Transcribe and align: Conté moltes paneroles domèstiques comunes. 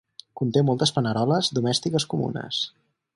Conté 0.39 0.63
moltes 0.69 0.93
paneroles 0.95 1.51
domèstiques 1.59 2.11
comunes. 2.15 2.63